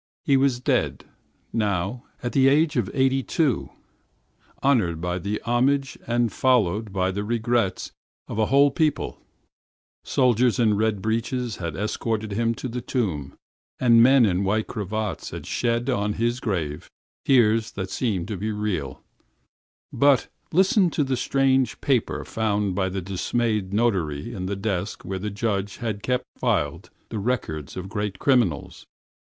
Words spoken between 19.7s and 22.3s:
But here is the strange paper